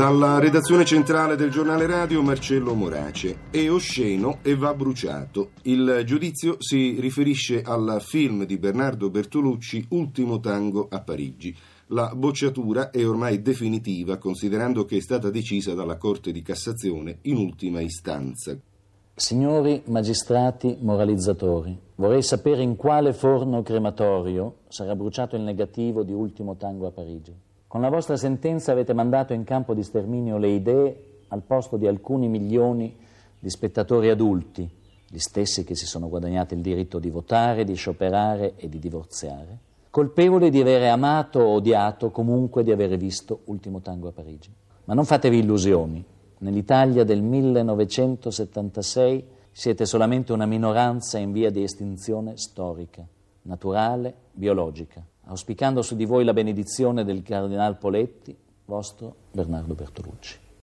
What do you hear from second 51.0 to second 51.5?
in via